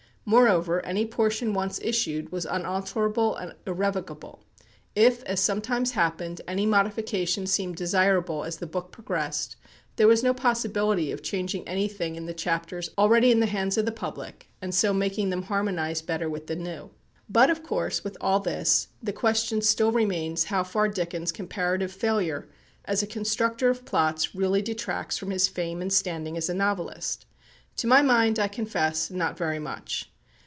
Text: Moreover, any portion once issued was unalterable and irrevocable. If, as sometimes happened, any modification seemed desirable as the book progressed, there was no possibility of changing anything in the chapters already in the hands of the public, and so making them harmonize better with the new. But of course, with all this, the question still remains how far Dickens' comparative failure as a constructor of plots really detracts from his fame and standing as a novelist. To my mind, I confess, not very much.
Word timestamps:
Moreover, 0.23 0.85
any 0.85 1.07
portion 1.07 1.51
once 1.55 1.79
issued 1.83 2.31
was 2.31 2.45
unalterable 2.45 3.35
and 3.35 3.55
irrevocable. 3.65 4.43
If, 4.95 5.23
as 5.23 5.41
sometimes 5.41 5.91
happened, 5.91 6.41
any 6.47 6.67
modification 6.67 7.47
seemed 7.47 7.75
desirable 7.75 8.43
as 8.43 8.57
the 8.57 8.67
book 8.67 8.91
progressed, 8.91 9.55
there 9.95 10.07
was 10.07 10.21
no 10.21 10.31
possibility 10.33 11.11
of 11.11 11.23
changing 11.23 11.67
anything 11.67 12.15
in 12.15 12.27
the 12.27 12.35
chapters 12.35 12.91
already 12.99 13.31
in 13.31 13.39
the 13.39 13.47
hands 13.47 13.79
of 13.79 13.85
the 13.85 13.91
public, 13.91 14.47
and 14.61 14.75
so 14.75 14.93
making 14.93 15.31
them 15.31 15.41
harmonize 15.41 16.03
better 16.03 16.29
with 16.29 16.45
the 16.45 16.55
new. 16.55 16.91
But 17.27 17.49
of 17.49 17.63
course, 17.63 18.03
with 18.03 18.15
all 18.21 18.39
this, 18.39 18.89
the 19.01 19.11
question 19.11 19.59
still 19.59 19.91
remains 19.91 20.45
how 20.45 20.63
far 20.63 20.87
Dickens' 20.87 21.31
comparative 21.31 21.91
failure 21.91 22.47
as 22.85 23.01
a 23.01 23.07
constructor 23.07 23.71
of 23.71 23.85
plots 23.85 24.35
really 24.35 24.61
detracts 24.61 25.17
from 25.17 25.31
his 25.31 25.47
fame 25.47 25.81
and 25.81 25.91
standing 25.91 26.37
as 26.37 26.47
a 26.47 26.53
novelist. 26.53 27.25
To 27.77 27.87
my 27.87 28.03
mind, 28.03 28.37
I 28.37 28.47
confess, 28.47 29.09
not 29.09 29.35
very 29.35 29.59
much. 29.59 30.09